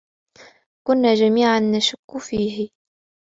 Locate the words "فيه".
2.19-2.69